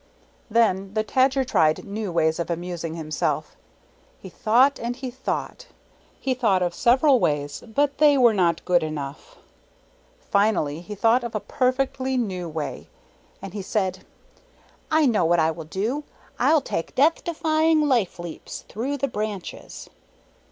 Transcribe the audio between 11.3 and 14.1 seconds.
a perfectly new way; and he said,"